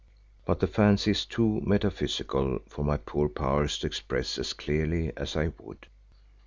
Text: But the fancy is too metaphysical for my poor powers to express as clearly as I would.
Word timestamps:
But 0.45 0.61
the 0.61 0.65
fancy 0.65 1.11
is 1.11 1.27
too 1.27 1.61
metaphysical 1.63 2.57
for 2.67 2.83
my 2.83 2.97
poor 2.97 3.29
powers 3.29 3.77
to 3.77 3.85
express 3.85 4.39
as 4.39 4.51
clearly 4.53 5.11
as 5.15 5.35
I 5.37 5.53
would. 5.59 5.85